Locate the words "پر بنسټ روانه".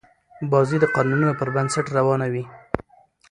1.39-2.27